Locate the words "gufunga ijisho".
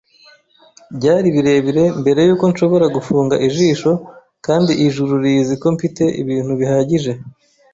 2.95-3.91